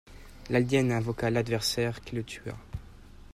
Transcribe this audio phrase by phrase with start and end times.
[0.49, 2.55] L’alien invoqua l’Adversaire, qui le tua.